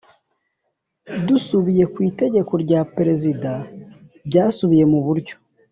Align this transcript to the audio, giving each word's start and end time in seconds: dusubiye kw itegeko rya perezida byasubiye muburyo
dusubiye 1.27 1.83
kw 1.93 1.97
itegeko 2.09 2.53
rya 2.63 2.81
perezida 2.95 3.51
byasubiye 4.27 4.83
muburyo 4.91 5.35